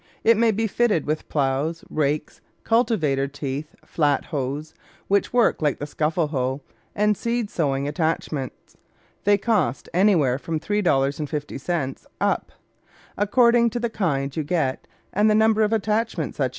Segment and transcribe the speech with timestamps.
[0.23, 4.73] It may be fitted with ploughs, rakes, cultivator teeth, flat hoes,
[5.07, 6.61] which work like the scuffle hoe,
[6.95, 8.77] and seed sowing attachments.
[9.25, 12.51] They cost anywhere from $3.50 up,
[13.15, 16.49] according to the kind you get and the number of attachments that you wish.